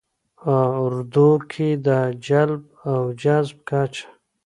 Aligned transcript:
ه 0.43 0.55
اردو 0.83 1.29
کې 1.51 1.69
د 1.85 1.87
جلب 2.25 2.63
او 2.91 3.01
جذب 3.21 3.57
کچه 3.69 4.05